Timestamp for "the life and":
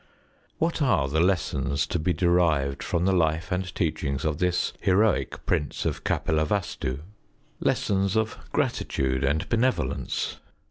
3.05-3.71